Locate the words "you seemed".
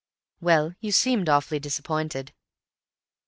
0.79-1.29